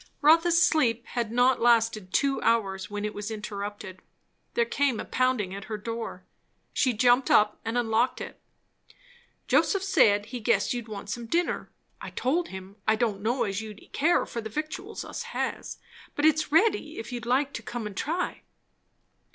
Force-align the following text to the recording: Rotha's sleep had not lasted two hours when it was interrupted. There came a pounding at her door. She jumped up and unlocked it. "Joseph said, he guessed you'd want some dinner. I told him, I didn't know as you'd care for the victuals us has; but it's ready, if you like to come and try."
Rotha's 0.23 0.59
sleep 0.59 1.05
had 1.05 1.31
not 1.31 1.61
lasted 1.61 2.11
two 2.11 2.41
hours 2.41 2.89
when 2.89 3.05
it 3.05 3.13
was 3.13 3.29
interrupted. 3.29 3.99
There 4.55 4.65
came 4.65 4.99
a 4.99 5.05
pounding 5.05 5.53
at 5.53 5.65
her 5.65 5.77
door. 5.77 6.23
She 6.73 6.91
jumped 6.91 7.29
up 7.29 7.59
and 7.63 7.77
unlocked 7.77 8.19
it. 8.19 8.41
"Joseph 9.47 9.83
said, 9.83 10.25
he 10.25 10.39
guessed 10.39 10.73
you'd 10.73 10.87
want 10.87 11.11
some 11.11 11.27
dinner. 11.27 11.69
I 12.01 12.09
told 12.09 12.47
him, 12.47 12.77
I 12.87 12.95
didn't 12.95 13.21
know 13.21 13.43
as 13.43 13.61
you'd 13.61 13.89
care 13.93 14.25
for 14.25 14.41
the 14.41 14.49
victuals 14.49 15.05
us 15.05 15.21
has; 15.37 15.77
but 16.15 16.25
it's 16.25 16.51
ready, 16.51 16.97
if 16.97 17.11
you 17.11 17.19
like 17.19 17.53
to 17.53 17.61
come 17.61 17.85
and 17.85 17.95
try." 17.95 18.41